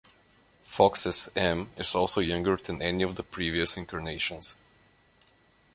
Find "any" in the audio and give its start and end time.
2.81-3.03